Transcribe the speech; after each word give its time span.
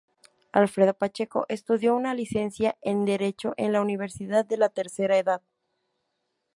Alfredo 0.51 0.95
Pacheco 0.95 1.45
estudió 1.47 1.95
una 1.95 2.15
Licencia 2.15 2.75
en 2.81 3.05
Derecho 3.05 3.53
en 3.57 3.71
la 3.71 3.81
Universidad 3.81 4.43
de 4.43 4.57
la 4.57 4.69
Tercera 4.69 5.15
Edad. 5.19 5.43